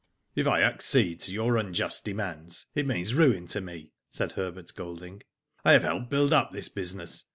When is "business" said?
6.69-7.25